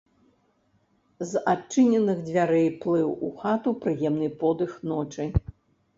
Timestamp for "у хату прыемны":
3.27-4.29